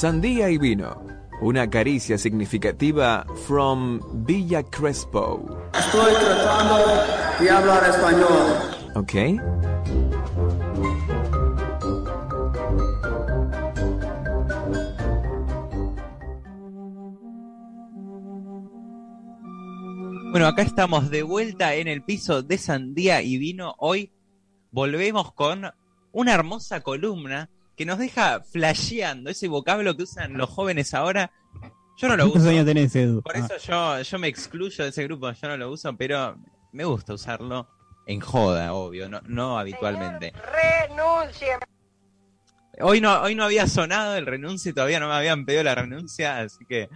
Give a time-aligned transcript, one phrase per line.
[0.00, 1.04] Sandía y vino.
[1.42, 5.44] Una caricia significativa from Villa Crespo.
[5.78, 6.78] Estoy tratando
[7.38, 8.46] de hablar español.
[8.94, 9.12] ¿Ok?
[20.30, 23.74] Bueno, acá estamos de vuelta en el piso de Sandía y Vino.
[23.76, 24.10] Hoy
[24.70, 25.70] volvemos con
[26.12, 27.50] una hermosa columna
[27.80, 31.32] que nos deja flasheando ese vocablo que usan los jóvenes ahora.
[31.96, 32.50] Yo no lo ¿Cuántos uso.
[32.50, 33.22] años tenés, Edu?
[33.22, 36.36] Por Ah, eso yo, yo me excluyo de ese grupo, yo no lo uso, pero
[36.72, 37.66] me gusta usarlo
[38.06, 40.30] en joda, obvio, no, no habitualmente.
[40.90, 41.58] Renuncien.
[42.82, 46.40] Hoy no, hoy no había sonado el renuncio, todavía no me habían pedido la renuncia,
[46.40, 46.90] así que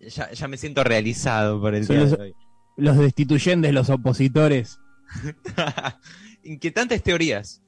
[0.00, 2.34] ya, ya me siento realizado por el Son día los- de hoy.
[2.76, 4.80] los destituyentes, los opositores.
[6.42, 7.62] Inquietantes teorías.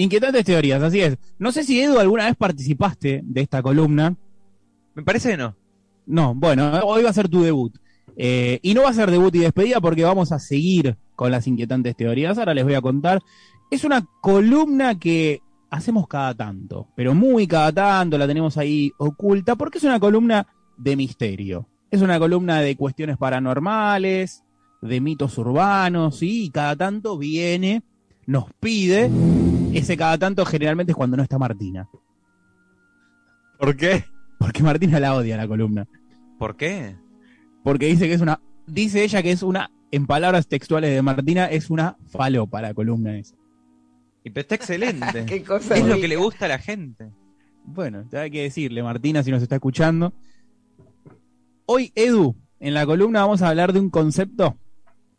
[0.00, 1.18] Inquietantes teorías, así es.
[1.38, 4.16] No sé si Edu alguna vez participaste de esta columna.
[4.94, 5.54] Me parece que no.
[6.06, 7.76] No, bueno, hoy va a ser tu debut.
[8.16, 11.46] Eh, y no va a ser debut y despedida porque vamos a seguir con las
[11.46, 12.38] inquietantes teorías.
[12.38, 13.20] Ahora les voy a contar.
[13.70, 19.54] Es una columna que hacemos cada tanto, pero muy cada tanto, la tenemos ahí oculta,
[19.54, 20.46] porque es una columna
[20.78, 21.68] de misterio.
[21.90, 24.44] Es una columna de cuestiones paranormales,
[24.80, 27.82] de mitos urbanos, y cada tanto viene,
[28.24, 29.10] nos pide.
[29.72, 31.88] Ese cada tanto generalmente es cuando no está Martina.
[33.58, 34.04] ¿Por qué?
[34.38, 35.86] Porque Martina la odia la columna.
[36.38, 36.96] ¿Por qué?
[37.62, 41.46] porque dice que es una, dice ella que es una, en palabras textuales de Martina,
[41.46, 43.36] es una falopa la columna esa.
[44.24, 45.24] Y pero está excelente.
[45.26, 47.10] Qué cosa es lo que le gusta a la gente.
[47.64, 50.12] Bueno, te hay que decirle, Martina, si nos está escuchando.
[51.66, 54.56] Hoy, Edu, en la columna vamos a hablar de un concepto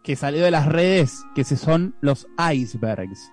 [0.04, 3.32] que salió de las redes, que se son los icebergs.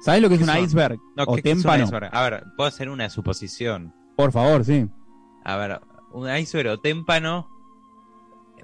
[0.00, 0.64] ¿Sabes lo que es ¿Qué un son?
[0.64, 0.98] iceberg?
[1.16, 1.84] No, o ¿qué- qué es un témpano.
[1.84, 2.10] iceberg?
[2.12, 3.92] A ver, puedo hacer una suposición.
[4.16, 4.86] Por favor, sí.
[5.44, 5.80] A ver,
[6.12, 7.48] un iceberg o témpano.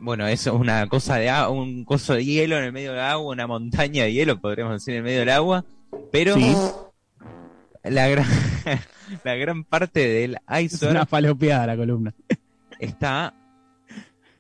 [0.00, 3.33] Bueno, es una cosa de agua, un coso de hielo en el medio del agua,
[3.33, 5.64] una montaña de hielo, podríamos decir, en el medio del agua.
[6.11, 6.55] Pero Sí.
[7.84, 8.27] la gran,
[9.24, 12.14] la gran parte del Es iceberg una falopeada la columna.
[12.80, 13.34] está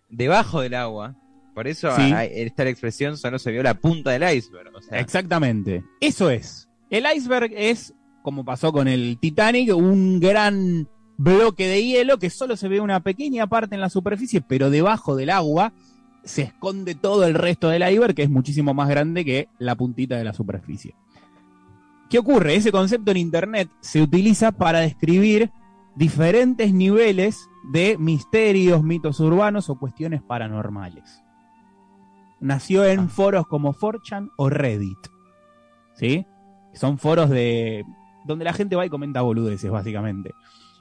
[0.08, 1.14] debajo del agua.
[1.54, 2.12] Por eso Sí.
[2.12, 4.74] a- esta la expresión solo se vio la punta del iceberg.
[4.74, 5.84] O sea, Exactamente.
[6.00, 6.63] Eso es.
[6.90, 12.56] El iceberg es, como pasó con el Titanic, un gran bloque de hielo que solo
[12.56, 15.72] se ve una pequeña parte en la superficie, pero debajo del agua
[16.24, 20.16] se esconde todo el resto del iceberg, que es muchísimo más grande que la puntita
[20.16, 20.94] de la superficie.
[22.10, 22.54] ¿Qué ocurre?
[22.54, 25.50] Ese concepto en Internet se utiliza para describir
[25.96, 31.22] diferentes niveles de misterios, mitos urbanos o cuestiones paranormales.
[32.40, 33.08] Nació en Ah.
[33.08, 34.98] foros como 4chan o Reddit.
[35.94, 36.26] ¿Sí?
[36.74, 37.84] Son foros de
[38.24, 40.32] donde la gente va y comenta boludeces, básicamente.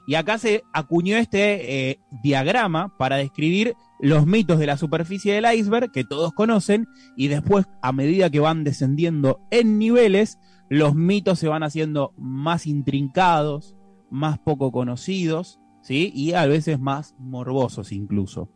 [0.06, 5.46] Y acá se acuñó este eh, diagrama para describir los mitos de la superficie del
[5.54, 10.38] iceberg que todos conocen y después, a medida que van descendiendo en niveles,
[10.68, 13.74] los mitos se van haciendo más intrincados,
[14.10, 16.12] más poco conocidos, ¿sí?
[16.14, 18.50] Y a veces más morbosos incluso.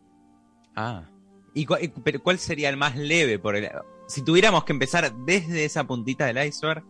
[0.75, 1.09] Ah.
[1.55, 1.65] ¿Y
[2.03, 3.39] pero cuál sería el más leve?
[3.39, 3.55] Por
[4.07, 6.83] si tuviéramos que empezar desde esa puntita del iceberg,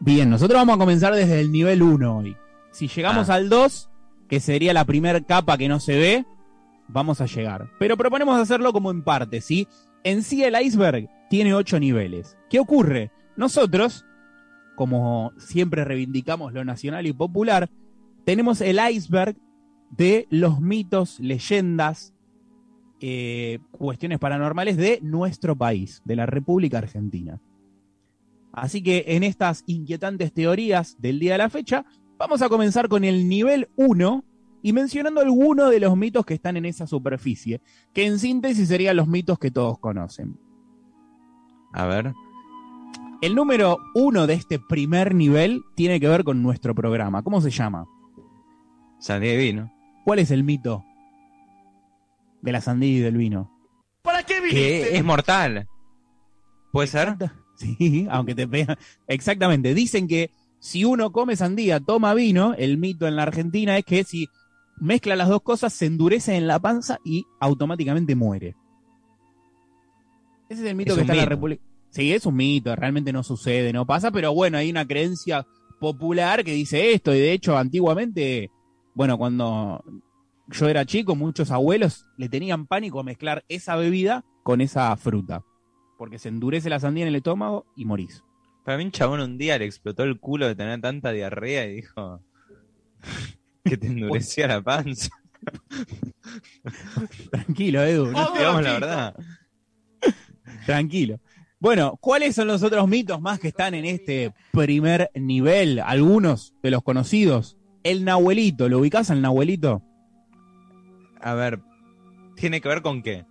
[0.00, 2.36] Bien, nosotros vamos a comenzar desde el nivel 1 hoy.
[2.72, 3.34] Si llegamos Ah.
[3.34, 3.90] al 2,
[4.28, 6.24] que sería la primera capa que no se ve,
[6.88, 7.70] vamos a llegar.
[7.78, 9.66] Pero proponemos hacerlo como en parte, ¿sí?
[10.02, 12.36] En sí el iceberg tiene 8 niveles.
[12.50, 13.10] ¿Qué ocurre?
[13.36, 14.04] Nosotros,
[14.76, 17.70] como siempre reivindicamos lo nacional y popular,
[18.24, 19.36] tenemos el iceberg
[19.90, 22.12] de los mitos, leyendas,
[23.00, 27.40] eh, cuestiones paranormales de nuestro país, de la República Argentina.
[28.54, 31.84] Así que en estas inquietantes teorías del día de la fecha,
[32.16, 34.24] vamos a comenzar con el nivel 1
[34.62, 37.60] y mencionando algunos de los mitos que están en esa superficie,
[37.92, 40.38] que en síntesis serían los mitos que todos conocen.
[41.72, 42.14] a ver.
[43.20, 47.22] El número 1 de este primer nivel tiene que ver con nuestro programa.
[47.22, 47.86] ¿Cómo se llama?
[48.98, 49.72] Sandía de vino.
[50.04, 50.84] ¿Cuál es el mito
[52.42, 53.50] de la sandía y del vino?
[54.50, 55.66] Que es mortal.
[56.70, 57.16] ¿Puede ser?
[57.78, 58.76] Sí, aunque te pega.
[59.06, 59.74] Exactamente.
[59.74, 64.02] Dicen que si uno come sandía, toma vino, el mito en la Argentina es que
[64.02, 64.28] si
[64.80, 68.56] mezcla las dos cosas, se endurece en la panza y automáticamente muere.
[70.48, 71.24] Ese es el mito Es que está en la.
[71.26, 71.62] República.
[71.90, 75.46] Sí, es un mito, realmente no sucede, no pasa, pero bueno, hay una creencia
[75.78, 78.50] popular que dice esto, y de hecho, antiguamente,
[78.94, 79.84] bueno, cuando
[80.48, 85.44] yo era chico, muchos abuelos le tenían pánico a mezclar esa bebida con esa fruta.
[86.04, 88.22] Porque se endurece la sandía en el estómago y morís.
[88.62, 91.76] Para mí un chabón un día le explotó el culo de tener tanta diarrea y
[91.76, 92.20] dijo,
[93.64, 95.08] Que te endurecía la panza.
[97.30, 98.12] Tranquilo, Edu.
[98.12, 99.16] no te Digamos la verdad.
[100.66, 101.20] Tranquilo.
[101.58, 105.80] Bueno, ¿cuáles son los otros mitos más que están en este primer nivel?
[105.80, 107.56] Algunos de los conocidos.
[107.82, 109.82] El Nahuelito, ¿lo ubicás al Nahuelito?
[111.22, 111.60] A ver,
[112.36, 113.24] ¿tiene que ver con qué?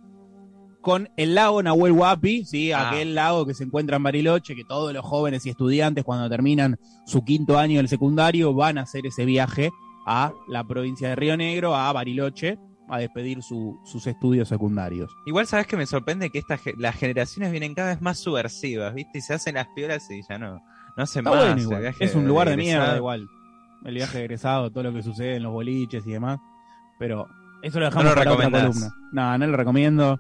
[0.83, 2.71] Con el lago Nahuel Huapi, ¿sí?
[2.71, 2.89] Ah.
[2.91, 6.77] aquel lago que se encuentra en Bariloche, que todos los jóvenes y estudiantes cuando terminan
[7.07, 9.71] su quinto año del secundario van a hacer ese viaje
[10.06, 12.59] a la provincia de Río Negro, a Bariloche,
[12.89, 15.09] a despedir su- sus estudios secundarios.
[15.25, 19.19] Igual sabes que me sorprende que estas las generaciones vienen cada vez más subversivas, ¿viste?
[19.19, 20.56] Y se hacen las piolas y ya no,
[20.97, 21.39] no hacen Está más.
[21.39, 21.81] bueno el igual.
[21.81, 22.81] viaje Es un lugar de egresado.
[22.83, 23.27] mierda igual.
[23.86, 26.39] El viaje de egresado, todo lo que sucede en los boliches y demás.
[27.00, 27.27] Pero
[27.62, 28.89] eso lo No dejamos lo para otra columna.
[29.13, 30.19] No, no lo recomiendo.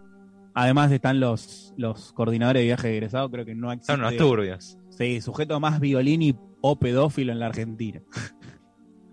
[0.55, 3.91] Además están los, los coordinadores de viaje de egresado, creo que no existe.
[3.93, 4.77] Son unos turbios.
[4.89, 8.01] Sí, sujeto más violín o pedófilo en la Argentina.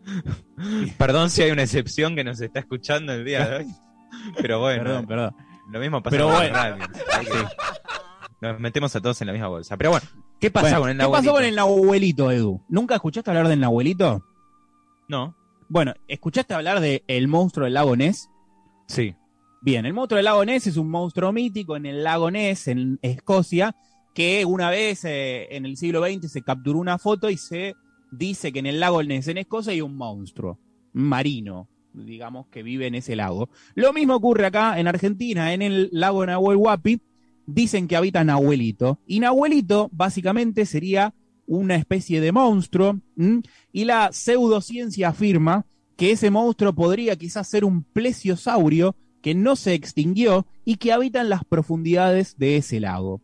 [0.99, 3.67] Perdón si hay una excepción que nos está escuchando el día de hoy.
[4.41, 5.37] Pero bueno, perdón, perdón.
[5.71, 6.55] lo mismo pasa Pero con bueno.
[6.55, 6.85] radio.
[8.41, 9.77] Nos metemos a todos en la misma bolsa.
[9.77, 10.07] Pero bueno,
[10.41, 12.63] ¿qué pasa Bueno, con el ¿Qué pasó con el Nahuelito, Edu?
[12.69, 14.25] ¿Nunca escuchaste hablar del Nahuelito?
[15.09, 15.35] No,
[15.69, 18.29] Bueno, ¿escuchaste hablar de el monstruo del lago Ness?
[18.87, 19.15] sí.
[19.63, 22.99] Bien, el monstruo del lago Ness es un monstruo mítico en el lago Ness, en
[23.03, 23.77] Escocia,
[24.15, 27.75] que una vez eh, en el siglo XX se capturó una foto y se
[28.11, 30.59] dice que en el lago Ness, en Escocia, hay un monstruo
[30.95, 33.51] marino, digamos, que vive en ese lago.
[33.75, 37.03] Lo mismo ocurre acá en Argentina, en el lago Nahuel Huapi,
[37.45, 38.99] dicen que habita Nahuelito.
[39.07, 41.13] Y Nahuelito, básicamente, sería
[41.47, 42.99] una especie de monstruo,
[43.73, 45.67] y la pseudociencia afirma
[45.99, 51.21] que ese monstruo podría quizás ser un plesiosaurio que no se extinguió y que habita
[51.21, 53.21] en las profundidades de ese lago.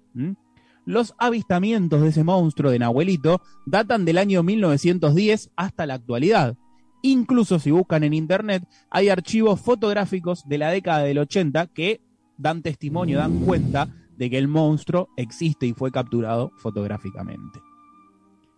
[0.85, 6.57] Los avistamientos de ese monstruo de Nahuelito datan del año 1910 hasta la actualidad.
[7.03, 12.01] Incluso si buscan en internet, hay archivos fotográficos de la década del 80 que
[12.39, 17.61] dan testimonio, dan cuenta de que el monstruo existe y fue capturado fotográficamente.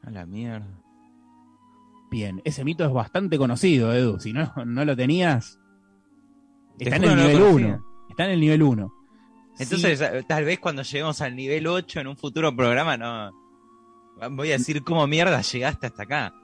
[0.03, 0.83] A la mierda.
[2.11, 4.19] Bien, ese mito es bastante conocido, Edu.
[4.19, 5.58] Si no, no lo tenías, Te
[6.79, 7.43] está en el nivel.
[7.43, 7.85] 1.
[8.11, 8.95] Está en el nivel 1.
[9.61, 13.33] Entonces, tal vez cuando lleguemos al nivel 8 en un futuro programa, no.
[14.31, 16.35] Voy a decir cómo mierda llegaste hasta acá.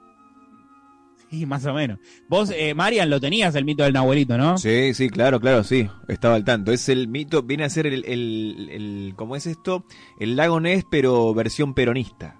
[1.29, 1.99] Sí, más o menos.
[2.29, 4.57] Vos, eh, Marian, lo tenías el mito del Nahuelito, ¿no?
[4.57, 5.89] Sí, sí, claro, claro, sí.
[6.07, 6.71] Estaba al tanto.
[6.71, 9.85] Es el mito, viene a ser el, el, el- ¿cómo es esto?
[10.19, 12.37] El lago Ness, pero versión peronista.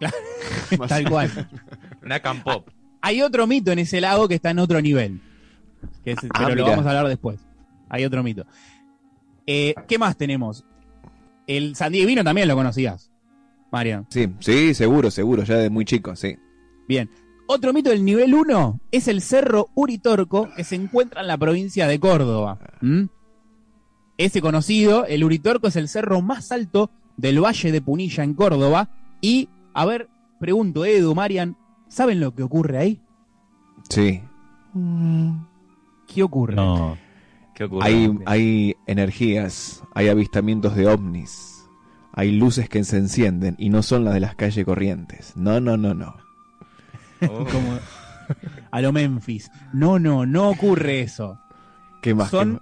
[0.88, 1.48] Tal cual.
[2.02, 2.68] Una campop.
[3.00, 5.20] Hay otro mito en ese lago que está en otro nivel.
[6.04, 7.40] Que es- Ah, pero lo vamos a hablar después.
[7.88, 8.44] Hay otro mito.
[9.46, 10.64] Eh, ¿Qué más tenemos?
[11.46, 13.10] El San Vino también lo conocías,
[13.70, 14.06] Marian.
[14.08, 16.36] Sí, sí, seguro, seguro, ya de muy chico, sí.
[16.88, 17.10] Bien.
[17.48, 21.86] Otro mito del nivel 1 es el Cerro Uritorco, que se encuentra en la provincia
[21.88, 22.58] de Córdoba.
[22.80, 23.04] ¿Mm?
[24.16, 28.88] Ese conocido, el Uritorco, es el cerro más alto del Valle de Punilla en Córdoba.
[29.20, 30.08] Y, a ver,
[30.38, 31.56] pregunto, Edu, Marian,
[31.88, 33.00] ¿saben lo que ocurre ahí?
[33.88, 34.22] Sí.
[36.14, 36.54] ¿Qué ocurre?
[36.54, 36.96] No.
[37.54, 37.86] ¿Qué ocurre?
[37.86, 41.64] Hay, hay energías, hay avistamientos de ovnis,
[42.12, 45.32] hay luces que se encienden y no son las de las calles corrientes.
[45.36, 46.16] No, no, no, no.
[47.22, 47.44] Oh.
[47.44, 47.78] Como
[48.70, 49.50] a lo Memphis.
[49.72, 51.38] No, no, no ocurre eso.
[52.00, 52.30] ¿Qué más?
[52.30, 52.60] Son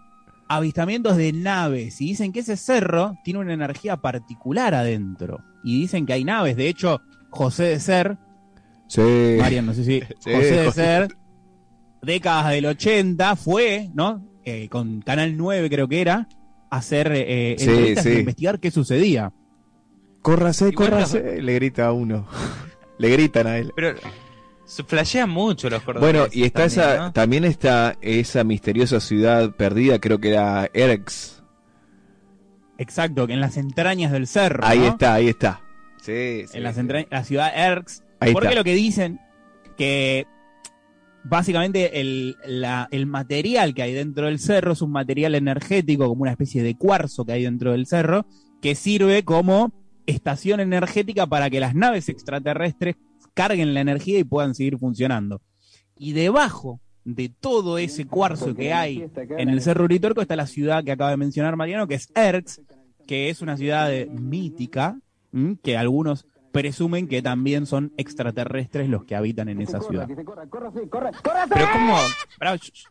[0.48, 5.38] avistamientos de naves y dicen que ese cerro tiene una energía particular adentro.
[5.62, 6.56] Y dicen que hay naves.
[6.56, 8.18] De hecho, José de Ser,
[8.88, 9.36] Sí.
[9.38, 10.82] Marian, no sé si Sí, José de José.
[10.82, 11.16] Ser,
[12.02, 14.26] décadas del 80, fue, ¿no?
[14.45, 16.28] Eh, con Canal 9 creo que era,
[16.71, 18.12] hacer eh, Sí, entrevistas sí.
[18.12, 19.33] investigar qué sucedía.
[20.23, 22.26] Córrase, bueno, córrase, le grita a uno.
[22.99, 23.73] le gritan a él.
[23.75, 23.95] Pero
[24.64, 26.21] se flashean mucho los cordobeses.
[26.21, 27.12] Bueno, y está también, esa, ¿no?
[27.12, 31.42] también está esa misteriosa ciudad perdida, creo que era Erx.
[32.78, 34.64] Exacto, que en las entrañas del cerro.
[34.64, 34.88] Ahí ¿no?
[34.88, 35.61] está, ahí está.
[36.00, 38.04] Sí, sí, en las entrañas, la ciudad Erx.
[38.21, 38.59] Ahí porque está.
[38.59, 39.21] lo que dicen
[39.76, 40.26] que
[41.24, 42.36] básicamente el,
[43.06, 47.24] material que hay dentro del cerro es un material energético, como una especie de cuarzo
[47.24, 48.26] que hay dentro del cerro,
[48.60, 49.72] que sirve como
[50.06, 52.96] estación energética para que las naves extraterrestres
[53.34, 55.40] carguen la energía y puedan seguir funcionando.
[55.96, 59.06] Y debajo de todo ese cuarzo que hay
[59.38, 62.60] en el Cerro Uritorco está la ciudad que acaba de mencionar Mariano, que es Erx,
[63.06, 64.98] que es una ciudad mítica,
[65.62, 70.09] que algunos presumen que también son extraterrestres los que habitan en esa ciudad.
[72.38, 72.87] Pero sh-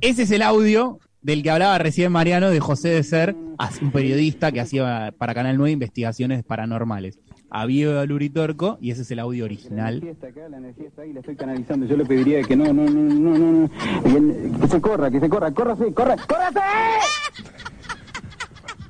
[0.00, 3.34] Ese es el audio del que hablaba recién Mariano de José de Ser,
[3.80, 7.18] un periodista que hacía para Canal 9 investigaciones paranormales.
[7.50, 9.94] a Vivo al Uritorco y ese es el audio La original.
[10.02, 11.86] energía está acá, la energía está ahí, la estoy canalizando.
[11.86, 15.52] Yo le pediría que no, no, no, no, no, que se corra, que se corra,
[15.52, 16.58] córrase, corra, córrase.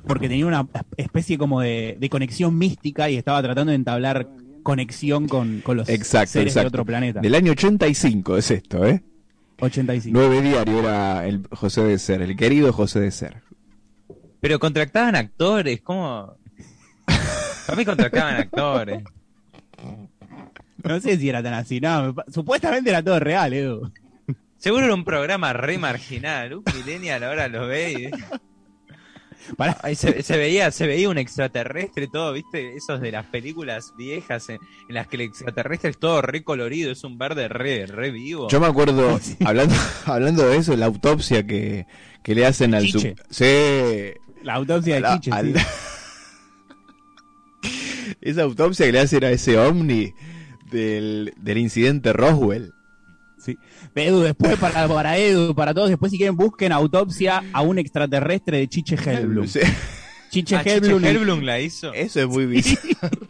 [0.07, 4.27] Porque tenía una especie como de, de conexión mística y estaba tratando de entablar
[4.63, 7.21] conexión con, con los Exacto, seres de otro planeta.
[7.21, 9.03] Del año 85 es esto, ¿eh?
[9.59, 10.17] 85.
[10.17, 13.41] Nueve diario era el José de Ser, el querido José de Ser.
[14.41, 16.35] Pero contractaban actores, ¿cómo?
[17.65, 19.03] Para mí contractaban actores.
[20.83, 23.91] No sé si era tan así, no, me supuestamente era todo real, Edu.
[24.57, 26.55] Seguro era un programa re marginal.
[26.55, 28.09] Un millennial ahora lo ve y...
[29.81, 32.75] Ahí se, se veía, se veía un extraterrestre todo, ¿viste?
[32.75, 36.91] Esos de las películas viejas en, en las que el extraterrestre es todo re colorido,
[36.91, 38.47] es un verde re, re vivo.
[38.49, 39.75] Yo me acuerdo, hablando,
[40.05, 41.85] hablando de eso, la autopsia que,
[42.23, 45.65] que le hacen al sub- Sí, La autopsia de la- Chiche, al- sí.
[48.21, 50.13] Esa autopsia que le hacen a ese ovni
[50.71, 52.73] del, del incidente Roswell.
[53.95, 58.57] Edu, después para, para Edu, para todos, después si quieren busquen autopsia a un extraterrestre
[58.59, 59.47] de Chiche Hellblum.
[59.47, 59.59] Sí,
[60.29, 61.03] Chiche Ah, Chiche Hellblum.
[61.05, 61.93] Hellblum la hizo.
[61.93, 63.27] Eso es muy bizarro.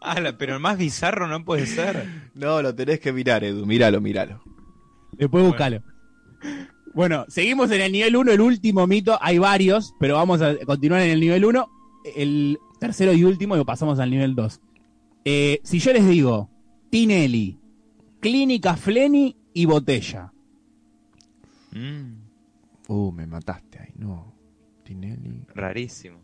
[0.00, 2.06] Ah, la- pero el más bizarro no puede ser.
[2.34, 3.66] No, lo tenés que mirar, Edu.
[3.66, 4.40] Míralo, míralo.
[5.12, 5.82] Después búscalo.
[6.94, 9.18] Bueno, seguimos en el nivel 1, el último mito.
[9.20, 11.68] Hay varios, pero vamos a continuar en el nivel 1.
[12.16, 14.60] El tercero y último, y pasamos al nivel 2.
[15.24, 16.48] Eh, si yo les digo
[16.90, 17.58] Tinelli,
[18.20, 20.32] Clínica Fleni y Botella.
[21.72, 22.28] Mm,
[22.88, 23.92] Uh, me mataste ahí.
[23.96, 24.32] No.
[24.82, 25.42] Tinelli.
[25.54, 26.18] rarísimo.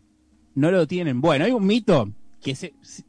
[0.55, 1.21] No lo tienen.
[1.21, 2.09] Bueno, hay un mito
[2.41, 3.03] que se, si,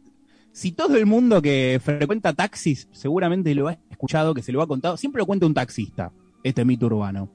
[0.53, 4.67] si todo el mundo que frecuenta taxis seguramente lo ha escuchado, que se lo ha
[4.67, 7.31] contado, siempre lo cuenta un taxista, este mito urbano.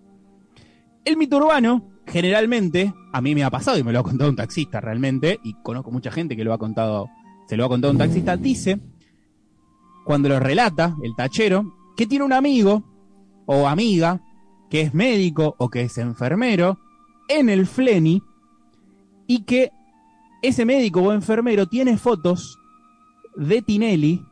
[1.04, 4.36] El mito urbano, generalmente, a mí me ha pasado y me lo ha contado un
[4.36, 7.10] taxista realmente, y conozco mucha gente que lo ha contado,
[7.48, 8.80] se lo ha contado un taxista, dice,
[10.06, 12.84] cuando lo relata el tachero, que tiene un amigo
[13.46, 14.20] o amiga
[14.72, 16.80] que es médico o que es enfermero
[17.28, 18.24] en el Fleni
[19.28, 19.72] y que
[20.42, 22.58] ese médico o enfermero tiene fotos
[23.36, 24.26] de Tinelli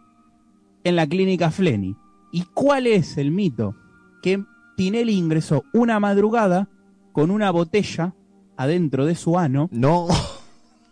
[0.83, 1.95] en la clínica Fleni.
[2.31, 3.75] ¿Y cuál es el mito?
[4.23, 4.43] Que
[4.75, 6.69] Tinelli ingresó una madrugada
[7.11, 8.15] con una botella
[8.57, 10.07] adentro de su ano No.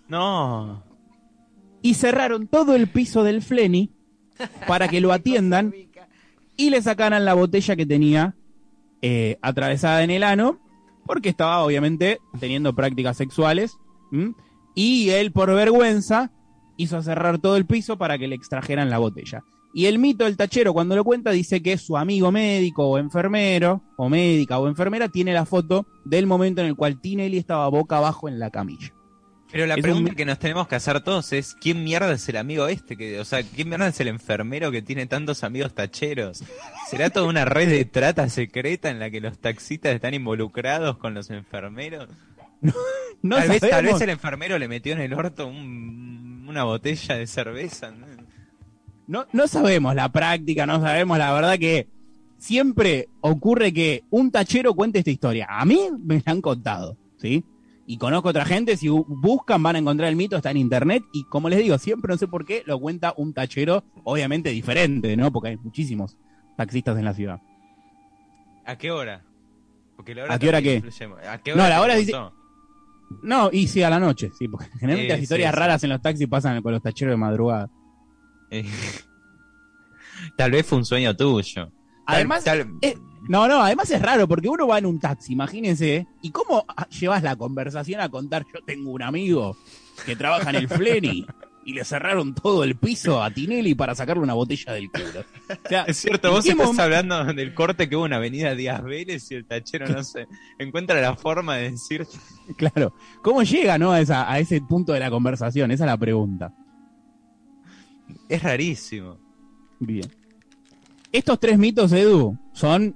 [0.08, 0.84] No.
[1.82, 3.90] y cerraron todo el piso del Fleni
[4.68, 5.74] para que lo atiendan
[6.58, 8.36] y le sacaran la botella que tenía
[9.02, 10.60] eh, atravesada en el ano,
[11.06, 13.78] porque estaba obviamente teniendo prácticas sexuales,
[14.74, 16.32] y él por vergüenza
[16.78, 19.44] hizo cerrar todo el piso para que le extrajeran la botella.
[19.74, 23.84] Y el mito del tachero cuando lo cuenta dice que su amigo médico o enfermero,
[23.96, 27.98] o médica o enfermera, tiene la foto del momento en el cual Tinelli estaba boca
[27.98, 28.94] abajo en la camilla.
[29.52, 32.36] Pero la Es pregunta que nos tenemos que hacer todos es ¿quién mierda es el
[32.38, 32.98] amigo este?
[32.98, 36.44] Que, o sea, ¿quién mierda es el enfermero que tiene tantos amigos tacheros?
[36.90, 41.14] ¿Será toda una red de trata secreta en la que los taxistas están involucrados con
[41.14, 42.10] los enfermeros?
[43.22, 47.16] No tal, vez, tal vez el enfermero le metió en el orto un- una botella
[47.16, 47.92] de cerveza.
[47.92, 48.06] ¿no?
[49.08, 51.88] No, no sabemos la práctica, no sabemos la verdad que
[52.38, 55.48] siempre ocurre que un tachero cuente esta historia.
[55.50, 57.44] A mí me la han contado, ¿sí?
[57.90, 61.04] Y conozco otra gente, si bu- buscan van a encontrar el mito, está en internet
[61.14, 65.16] y como les digo, siempre no sé por qué lo cuenta un tachero, obviamente diferente,
[65.16, 65.32] ¿no?
[65.32, 66.18] Porque hay muchísimos
[66.58, 67.40] taxistas en la ciudad.
[68.66, 69.24] ¿A qué hora?
[69.96, 70.84] Porque la hora ¿A qué hora qué?
[71.30, 72.14] ¿A qué No, hora la te hora dice-?
[73.24, 75.60] No, y sí, a la noche, sí, porque generalmente las historias sí, sí.
[75.62, 77.70] raras en los taxis pasan con los tacheros de madrugada.
[78.52, 78.66] Eh,
[80.36, 81.66] Tal vez fue un sueño tuyo.
[82.06, 85.34] Tal- Además, tal- Eh, no, no, además es raro porque uno va en un taxi,
[85.34, 86.66] imagínense, ¿y cómo
[87.00, 89.58] llevas la conversación a contar yo tengo un amigo
[90.06, 91.26] que trabaja en el Fleni
[91.66, 95.26] y le cerraron todo el piso a Tinelli para sacarle una botella del culo?
[95.50, 98.84] O sea, Es cierto, ¿en vos estás hablando del corte que hubo en Avenida Díaz
[98.84, 100.28] Vélez y el tachero no se
[100.60, 102.08] encuentra la forma de decir
[102.58, 105.72] Claro, ¿cómo llega no, a, esa, a ese punto de la conversación?
[105.72, 106.54] Esa es la pregunta.
[108.30, 109.18] es rarísimo.
[109.80, 110.10] Bien.
[111.12, 112.96] Estos tres mitos, Edu, son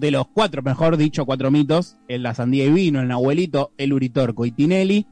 [0.00, 3.92] de los cuatro, mejor dicho, cuatro mitos, el la sandía y vino, el nahuelito, el
[3.92, 5.06] uritorco y Tinelli,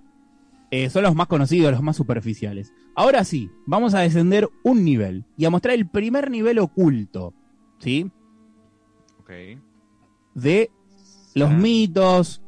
[0.71, 2.73] eh, son los más conocidos, los más superficiales.
[2.97, 7.35] Ahora sí, vamos a descender un nivel y a mostrar el primer nivel oculto,
[7.79, 8.11] ¿sí?
[9.21, 9.31] Ok.
[10.35, 10.71] De
[11.35, 12.43] los mitos,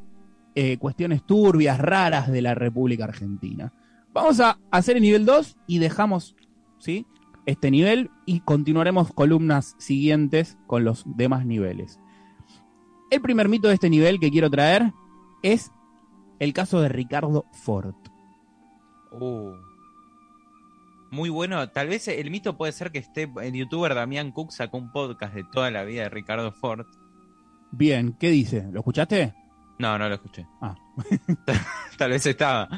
[0.54, 3.72] eh, cuestiones turbias, raras de la República Argentina.
[4.14, 6.36] Vamos a hacer el nivel 2 y dejamos,
[6.78, 7.06] ¿sí?
[7.44, 12.00] Este nivel y continuaremos columnas siguientes con los demás niveles.
[13.10, 14.92] El primer mito de este nivel que quiero traer
[15.42, 15.70] es
[16.38, 17.94] el caso de Ricardo Ford.
[19.12, 19.52] Uh.
[21.10, 21.68] Muy bueno.
[21.70, 23.30] Tal vez el mito puede ser que esté.
[23.42, 26.86] El youtuber Damián Cook sacó un podcast de toda la vida de Ricardo Ford.
[27.72, 28.66] Bien, ¿qué dice?
[28.70, 29.34] ¿Lo escuchaste?
[29.78, 30.46] No, no lo escuché.
[30.60, 30.76] Ah.
[31.98, 32.68] Tal vez estaba.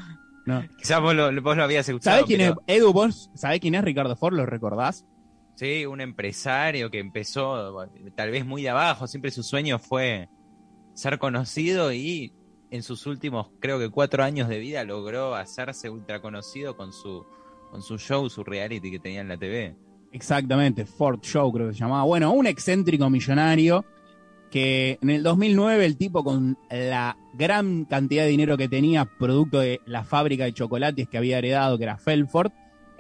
[0.47, 0.63] No.
[0.79, 2.17] Quizás vos lo, vos lo habías escuchado.
[2.17, 2.79] ¿Sabés quién pero- es?
[2.79, 4.35] Edu, vos sabés quién es Ricardo Ford?
[4.35, 5.05] ¿Lo recordás?
[5.55, 9.07] Sí, un empresario que empezó tal vez muy de abajo.
[9.07, 10.29] Siempre su sueño fue
[10.95, 12.33] ser conocido y
[12.71, 17.27] en sus últimos, creo que cuatro años de vida, logró hacerse ultra conocido con su,
[17.71, 19.77] con su show, su reality que tenía en la TV.
[20.11, 22.05] Exactamente, Ford Show creo que se llamaba.
[22.05, 23.85] Bueno, un excéntrico millonario
[24.51, 29.61] que en el 2009 el tipo con la gran cantidad de dinero que tenía, producto
[29.61, 32.53] de la fábrica de chocolates que había heredado, que era Felford,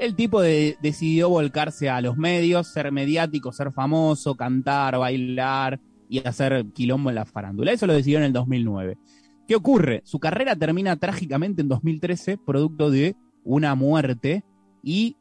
[0.05, 6.19] el tipo de- decidió volcarse a los medios, ser mediático, ser famoso, cantar, bailar y
[6.27, 7.73] hacer quilombo en la farándula.
[7.73, 8.99] Eso lo decidió en el 2009.
[9.47, 10.03] ¿Qué ocurre?
[10.05, 14.45] Su carrera termina trágicamente en 2013, producto de una muerte
[14.83, 15.17] y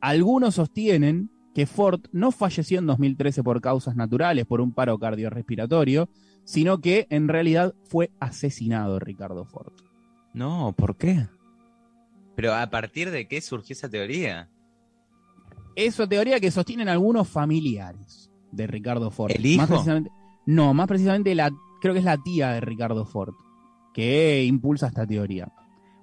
[0.00, 6.08] algunos sostienen que Ford no falleció en 2013 por causas naturales, por un paro cardiorrespiratorio,
[6.44, 9.72] sino que en realidad fue asesinado Ricardo Ford.
[10.32, 11.26] No, ¿por qué?
[12.34, 14.48] Pero a partir de qué surgió esa teoría?
[15.76, 19.32] Eso teoría que sostienen algunos familiares de Ricardo Ford.
[19.34, 19.62] ¿El hijo?
[19.62, 20.10] Más precisamente,
[20.46, 23.34] no, más precisamente la, creo que es la tía de Ricardo Ford
[23.92, 25.52] que impulsa esta teoría.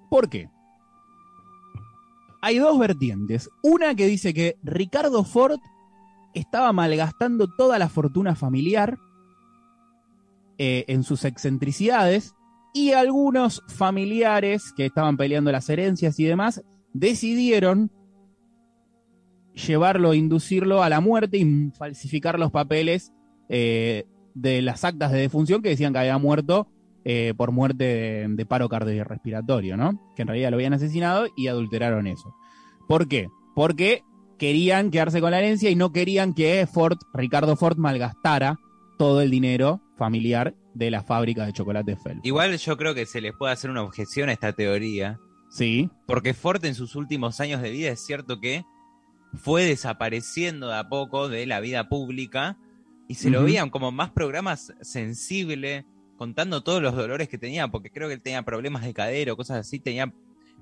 [0.10, 0.50] ¿Por qué?
[2.42, 3.50] Hay dos vertientes.
[3.64, 5.60] Una que dice que Ricardo Ford
[6.34, 8.98] estaba malgastando toda la fortuna familiar
[10.58, 12.36] eh, en sus excentricidades
[12.74, 17.92] y algunos familiares que estaban peleando las herencias y demás decidieron
[19.54, 23.12] llevarlo, inducirlo a la muerte y falsificar los papeles
[23.50, 26.68] eh, de las actas de defunción que decían que había muerto
[27.04, 30.00] eh, por muerte de, de paro cardiorrespiratorio, ¿no?
[30.16, 32.36] Que en realidad lo habían asesinado y adulteraron eso.
[32.88, 33.30] ¿Por qué?
[33.56, 34.04] Porque
[34.38, 38.60] querían quedarse con la herencia y no querían que Ford, Ricardo Ford, malgastara
[38.98, 42.20] todo el dinero familiar de la fábrica de chocolate Fel.
[42.24, 46.34] Igual yo creo que se les puede hacer una objeción a esta teoría, Sí, porque
[46.34, 48.66] Ford en sus últimos años de vida es cierto que
[49.34, 52.58] fue desapareciendo de a poco de la vida pública
[53.08, 55.86] y se lo veían como más programas sensibles,
[56.18, 59.38] contando todos los dolores que tenía, porque creo que él tenía problemas de cadera o
[59.38, 60.14] cosas así, tenía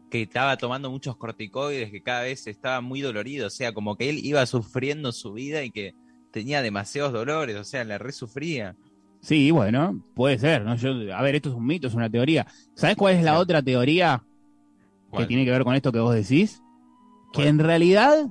[0.09, 4.09] que estaba tomando muchos corticoides, que cada vez estaba muy dolorido, o sea, como que
[4.09, 5.93] él iba sufriendo su vida y que
[6.31, 8.77] tenía demasiados dolores, o sea, la resufría.
[9.21, 10.75] Sí, bueno, puede ser, ¿no?
[10.75, 12.47] Yo, a ver, esto es un mito, es una teoría.
[12.75, 14.23] ¿Sabes cuál es la otra teoría
[15.15, 16.61] que tiene que ver con esto que vos decís?
[17.33, 18.27] Que en realidad,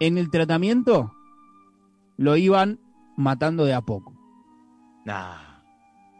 [0.00, 1.12] en el tratamiento,
[2.16, 2.78] lo iban
[3.16, 4.14] matando de a poco.
[5.04, 5.36] Nah.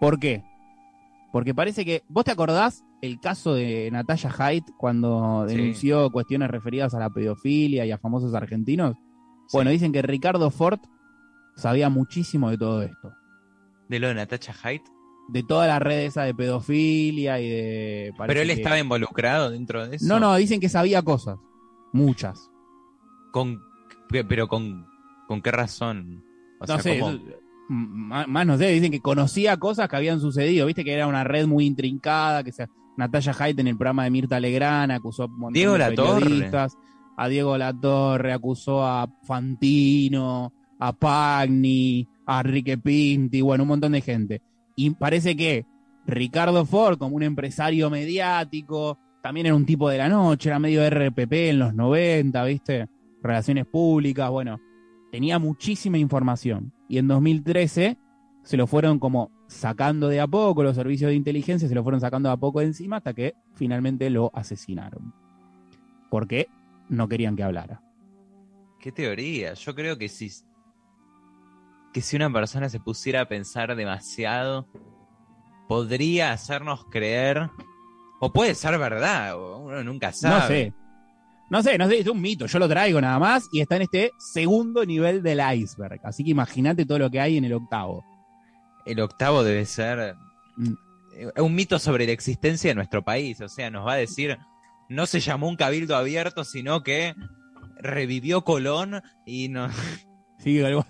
[0.01, 0.45] ¿Por qué?
[1.33, 2.03] Porque parece que.
[2.09, 5.55] ¿Vos te acordás el caso de Natalia Haidt cuando Sí.
[5.57, 8.95] denunció cuestiones referidas a la pedofilia y a famosos argentinos?
[9.49, 9.57] Sí.
[9.57, 10.81] Bueno, dicen que Ricardo Ford
[11.57, 13.13] sabía muchísimo de todo esto.
[13.89, 14.83] De lo de Natasha Haidt.
[15.29, 18.13] De toda la red esa de pedofilia y de.
[18.27, 20.07] Pero él que- estaba involucrado dentro de eso.
[20.07, 21.39] No, no, dicen que sabía cosas.
[21.93, 22.51] Muchas.
[23.33, 23.61] Con,
[24.29, 24.87] pero con,
[25.27, 26.25] ¿con qué razón?
[26.61, 27.13] O no sea, sé, ¿cómo?
[27.13, 27.23] eso-
[27.71, 31.25] m- más, no sé, dicen que conocía cosas que habían sucedido, viste que era una
[31.25, 35.27] red muy intrincada, que se, Natalia Haidt en el programa de Mirta Legrand acusó a
[35.27, 36.77] un montón Diego de periodistas,
[37.17, 44.03] a Diego Latorre, acusó a Fantino, a Pagni, a Enrique Pinti, bueno, un montón de
[44.03, 44.43] gente.
[44.77, 45.65] Y parece que
[46.07, 50.89] Ricardo Ford, como un empresario mediático, también era un tipo de la noche, era medio
[50.89, 52.87] RPP en los 90, ¿viste?
[53.23, 54.61] Relaciones públicas, bueno,
[55.11, 56.73] tenía muchísima información.
[56.87, 57.97] Y en 2013
[58.43, 62.01] se lo fueron como sacando de a poco, los servicios de inteligencia se lo fueron
[62.01, 65.15] sacando de a poco de encima hasta que finalmente lo asesinaron.
[66.11, 66.49] Porque
[66.91, 67.83] no querían que hablara.
[68.81, 69.55] ¿Qué teoría?
[69.55, 70.31] Yo creo que si,
[71.99, 74.67] que si una persona se pusiera a pensar demasiado,
[75.67, 77.51] podría hacernos creer,
[78.21, 80.39] o puede ser verdad, uno nunca sabe.
[80.41, 80.75] No sé.
[81.51, 82.47] No sé, no sé, es un mito.
[82.47, 85.99] Yo lo traigo nada más y está en este segundo nivel del iceberg.
[86.05, 88.05] Así que imagínate todo lo que hay en el octavo.
[88.87, 90.15] El octavo debe ser
[90.57, 90.73] Mm.
[91.17, 93.41] eh, un mito sobre la existencia de nuestro país.
[93.41, 94.37] O sea, nos va a decir,
[94.89, 97.15] no se llamó un cabildo abierto, sino que
[97.81, 99.69] revivió Colón y no,
[100.39, 100.85] Sí, algo-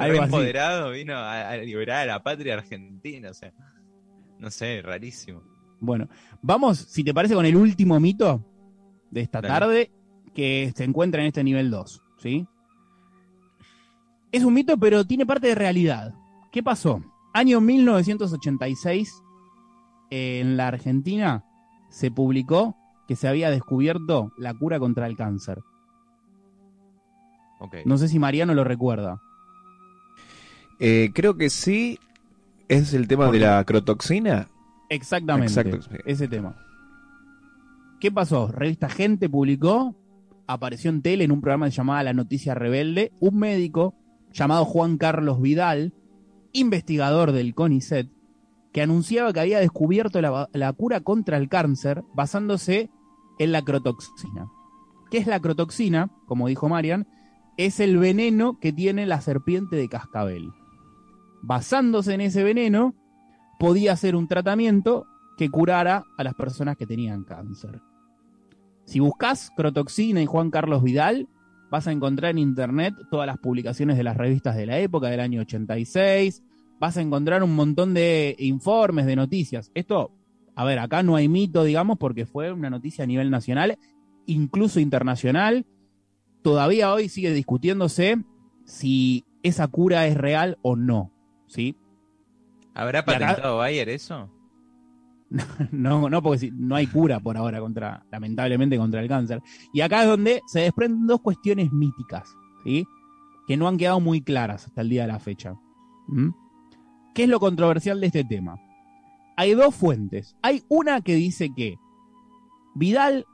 [0.00, 0.24] Algo así.
[0.24, 3.30] empoderado vino a, a liberar a la patria argentina.
[3.30, 3.52] O sea,
[4.38, 5.42] no sé, rarísimo.
[5.80, 6.08] Bueno,
[6.40, 8.44] vamos, si te parece, con el último mito
[9.10, 9.48] de esta Dale.
[9.52, 9.90] tarde
[10.34, 12.46] que se encuentra en este nivel 2, ¿sí?
[14.30, 16.14] Es un mito, pero tiene parte de realidad.
[16.50, 17.02] ¿Qué pasó?
[17.34, 19.22] Año 1986,
[20.10, 21.44] en la Argentina,
[21.90, 22.76] se publicó
[23.08, 25.62] que se había descubierto la cura contra el cáncer.
[27.60, 27.76] Ok.
[27.84, 29.20] No sé si Mariano lo recuerda.
[30.84, 31.98] Eh, creo que sí.
[32.68, 33.46] Es el tema ¿Por de qué?
[33.46, 34.48] la crotoxina.
[34.88, 35.52] Exactamente.
[35.52, 35.78] Exacto.
[36.04, 36.56] Ese tema.
[38.00, 38.48] ¿Qué pasó?
[38.48, 39.94] Revista Gente publicó,
[40.48, 43.94] apareció en tele en un programa llamado La Noticia Rebelde, un médico
[44.32, 45.94] llamado Juan Carlos Vidal,
[46.52, 48.08] investigador del CONICET,
[48.72, 52.90] que anunciaba que había descubierto la, la cura contra el cáncer basándose
[53.38, 54.50] en la crotoxina.
[55.12, 56.10] ¿Qué es la crotoxina?
[56.26, 57.06] Como dijo Marian,
[57.56, 60.50] es el veneno que tiene la serpiente de cascabel.
[61.42, 62.94] Basándose en ese veneno,
[63.58, 67.80] podía hacer un tratamiento que curara a las personas que tenían cáncer.
[68.84, 71.28] Si buscas crotoxina y Juan Carlos Vidal,
[71.70, 75.20] vas a encontrar en internet todas las publicaciones de las revistas de la época del
[75.20, 76.42] año 86,
[76.78, 79.70] vas a encontrar un montón de informes, de noticias.
[79.74, 80.10] Esto,
[80.56, 83.78] a ver, acá no hay mito, digamos, porque fue una noticia a nivel nacional,
[84.26, 85.64] incluso internacional.
[86.42, 88.18] Todavía hoy sigue discutiéndose
[88.64, 91.11] si esa cura es real o no,
[91.52, 91.76] ¿sí?
[92.74, 94.30] ¿Habrá acá- patentado Bayer eso?
[95.70, 99.42] No, no, porque no hay cura por ahora contra, lamentablemente, contra el cáncer.
[99.72, 102.34] Y acá es donde se desprenden dos cuestiones míticas,
[102.64, 102.86] ¿sí?
[103.46, 105.54] Que no han quedado muy claras hasta el día de la fecha.
[106.08, 106.28] ¿Mm?
[107.14, 108.56] ¿Qué es lo controversial de este tema?
[109.36, 110.36] Hay dos fuentes.
[110.42, 111.76] Hay una que dice que
[112.74, 113.24] Vidal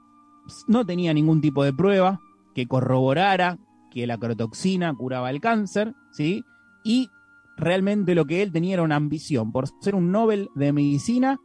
[0.69, 2.21] no tenía ningún tipo de prueba
[2.55, 3.59] que corroborara
[3.91, 6.45] que la crotoxina curaba el cáncer, ¿sí?
[6.85, 7.09] Y
[7.59, 11.39] realmente lo que él tenía era una ambición por ser un Nobel de medicina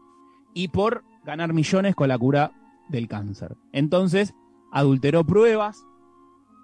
[0.54, 2.52] y por ganar millones con la cura
[2.89, 3.58] del cáncer.
[3.71, 4.34] Entonces,
[4.71, 5.86] adulteró pruebas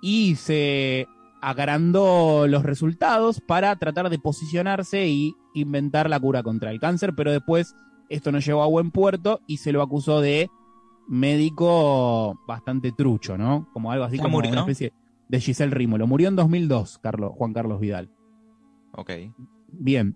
[0.02, 1.08] y se
[1.42, 7.32] agrandó los resultados para tratar de posicionarse y inventar la cura contra el cáncer, pero
[7.32, 7.76] después
[8.10, 10.50] esto no llegó a buen puerto y se lo acusó de
[11.08, 13.68] médico bastante trucho, ¿no?
[13.74, 14.52] Como algo así ¿Ya como murió?
[14.52, 14.94] una especie
[15.28, 16.08] de Giselle Rímolo.
[16.08, 18.10] Murió en 2002, Carlos, Juan Carlos Vidal.
[18.94, 19.12] Ok.
[19.72, 20.16] Bien.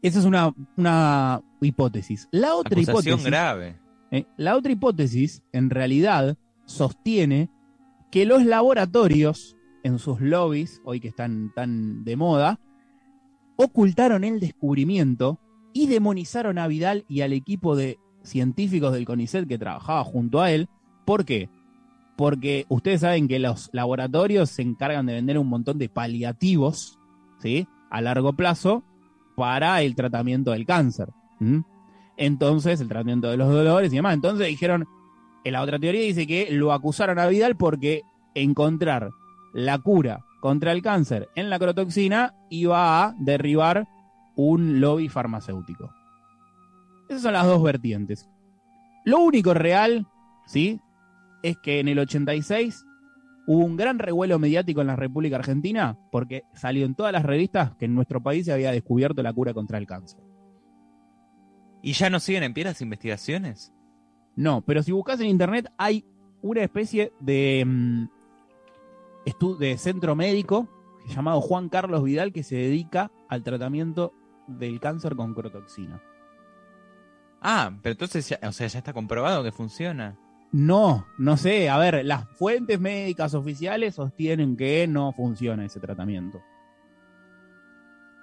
[0.00, 2.28] Esa es una, una hipótesis.
[2.30, 3.26] La otra Acusación hipótesis.
[3.26, 3.78] grave.
[4.10, 7.50] eh, la otra hipótesis, en realidad, sostiene
[8.10, 12.60] que los laboratorios, en sus lobbies, hoy que están tan de moda,
[13.56, 15.38] ocultaron el descubrimiento
[15.72, 20.50] y demonizaron a Vidal y al equipo de científicos del CONICET que trabajaba junto a
[20.50, 20.68] él.
[21.04, 21.48] ¿Por qué?
[22.16, 26.98] Porque ustedes saben que los laboratorios se encargan de vender un montón de paliativos,
[27.40, 27.66] ¿sí?
[27.92, 28.82] A largo plazo
[29.36, 31.10] para el tratamiento del cáncer.
[32.16, 34.14] Entonces, el tratamiento de los dolores y demás.
[34.14, 34.86] Entonces dijeron,
[35.44, 38.02] en la otra teoría dice que lo acusaron a Vidal porque
[38.34, 39.10] encontrar
[39.52, 43.86] la cura contra el cáncer en la crotoxina iba a derribar
[44.34, 45.92] un lobby farmacéutico.
[47.08, 48.28] Esas son las dos vertientes.
[49.04, 50.06] Lo único real,
[50.46, 50.80] ¿sí?
[51.42, 52.84] Es que en el 86
[53.46, 57.74] hubo un gran revuelo mediático en la República Argentina porque salió en todas las revistas
[57.76, 60.20] que en nuestro país se había descubierto la cura contra el cáncer.
[61.82, 63.72] ¿Y ya no siguen en pie las investigaciones?
[64.36, 66.04] No, pero si buscas en internet hay
[66.40, 67.66] una especie de,
[69.26, 70.68] estu- de centro médico
[71.08, 74.12] llamado Juan Carlos Vidal que se dedica al tratamiento
[74.46, 76.00] del cáncer con crotoxina.
[77.40, 80.16] Ah, pero entonces, ya, o sea, ya está comprobado que funciona.
[80.52, 86.42] No, no sé, a ver, las fuentes médicas oficiales sostienen que no funciona ese tratamiento.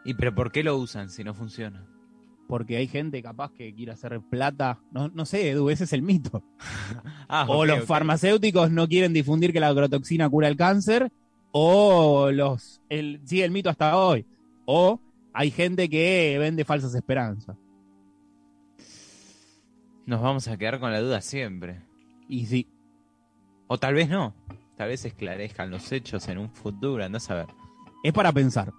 [0.05, 1.85] ¿Y pero por qué lo usan si no funciona?
[2.47, 4.79] Porque hay gente capaz que quiere hacer plata.
[4.91, 6.43] No, no sé, Edu, ese es el mito.
[7.31, 11.11] Ah, o los farmacéuticos no quieren difundir que la crotoxina cura el cáncer,
[11.51, 14.25] o los el, sigue el mito hasta hoy.
[14.65, 14.99] O
[15.31, 17.55] hay gente que vende falsas esperanzas.
[20.07, 21.83] Nos vamos a quedar con la duda siempre.
[22.29, 22.67] Y sí,
[23.67, 24.33] O tal vez no.
[24.77, 27.47] Tal vez esclarezcan los hechos en un futuro, andás a ver.
[28.03, 28.71] es para pensar.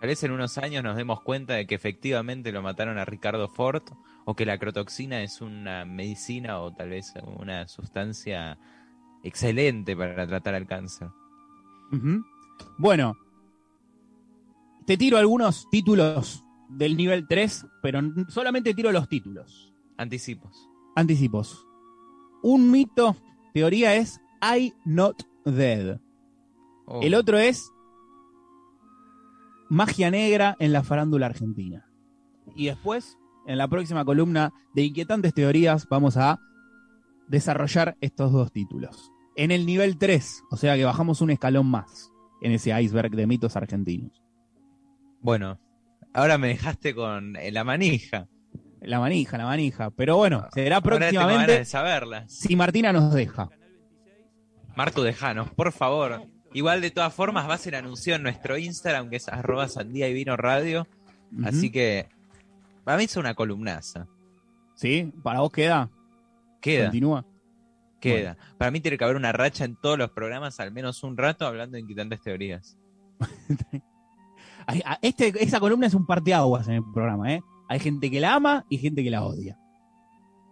[0.00, 3.48] Tal vez en unos años nos demos cuenta de que efectivamente lo mataron a Ricardo
[3.48, 3.82] Ford
[4.24, 8.58] o que la crotoxina es una medicina o tal vez una sustancia
[9.22, 11.08] excelente para tratar el cáncer.
[12.78, 13.16] Bueno,
[14.86, 19.72] te tiro algunos títulos del nivel 3, pero solamente tiro los títulos.
[19.96, 20.68] Anticipos.
[20.94, 21.65] Anticipos.
[22.42, 23.16] Un mito,
[23.52, 26.00] teoría es I not dead.
[26.86, 27.70] Oh, El otro es
[29.68, 31.88] magia negra en la farándula argentina.
[32.54, 36.40] Y después, en la próxima columna de inquietantes teorías, vamos a
[37.28, 39.10] desarrollar estos dos títulos.
[39.36, 43.26] En el nivel 3, o sea que bajamos un escalón más en ese iceberg de
[43.26, 44.22] mitos argentinos.
[45.20, 45.58] Bueno,
[46.14, 48.28] ahora me dejaste con eh, la manija.
[48.80, 49.90] La manija, la manija.
[49.90, 52.32] Pero bueno, será próximamente saberlas.
[52.32, 53.48] si Martina nos deja.
[54.76, 56.22] Martu, dejanos, por favor.
[56.52, 60.08] Igual de todas formas va a ser anuncio en nuestro Instagram, que es arroba sandía
[60.08, 60.86] y vino radio.
[61.44, 62.08] Así que
[62.84, 64.06] para mí es una columnaza.
[64.74, 65.12] ¿Sí?
[65.22, 65.90] ¿Para vos queda?
[66.60, 67.24] Queda, Continúa.
[68.00, 68.36] queda.
[68.58, 71.46] Para mí tiene que haber una racha en todos los programas, al menos un rato,
[71.46, 72.76] hablando de inquietantes teorías.
[75.00, 77.40] Este, esa columna es un parteaguas en el programa, ¿eh?
[77.68, 79.58] Hay gente que la ama y gente que la odia.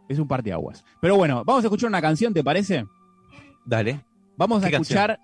[0.08, 0.84] Es un parteaguas.
[1.00, 2.86] Pero bueno, vamos a escuchar una canción, ¿te parece?
[3.64, 4.04] Dale.
[4.36, 5.18] Vamos a ¿Qué escuchar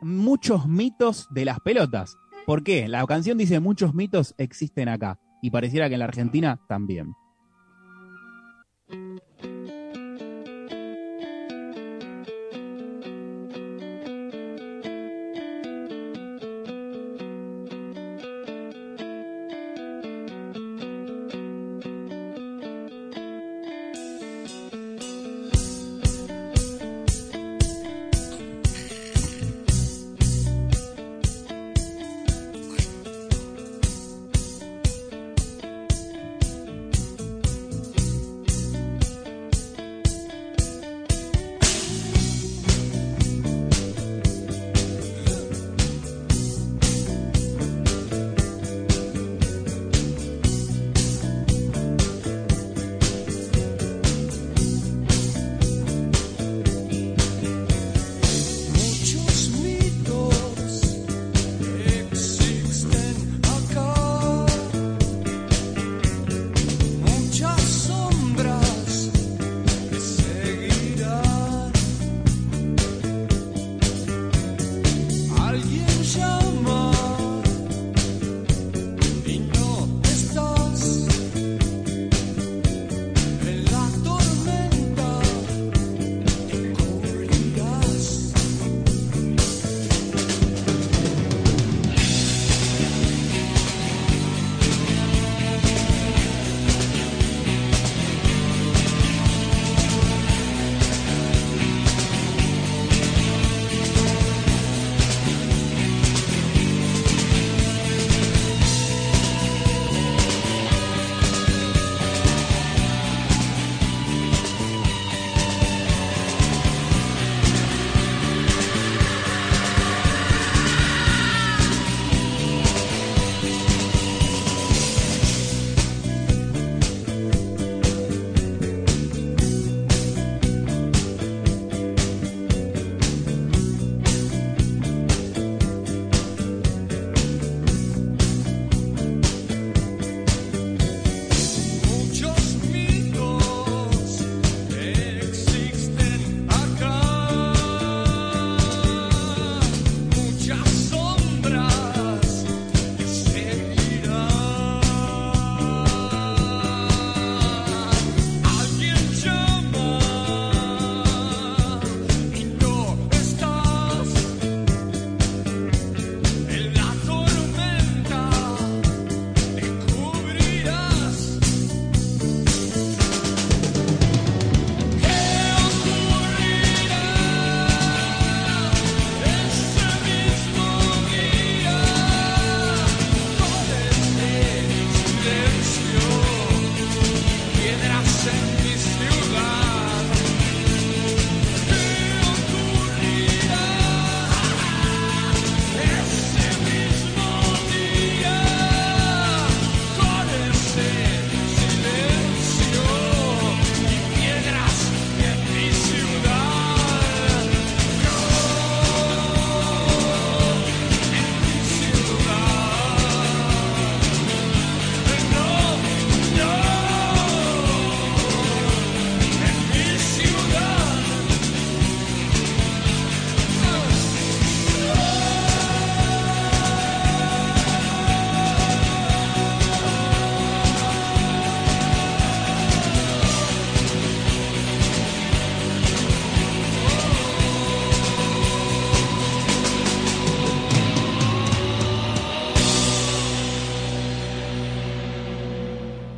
[0.00, 2.16] muchos mitos de las pelotas.
[2.46, 2.88] ¿Por qué?
[2.88, 5.18] La canción dice muchos mitos existen acá.
[5.42, 7.14] Y pareciera que en la Argentina también.